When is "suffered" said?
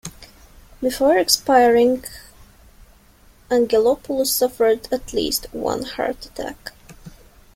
4.33-4.87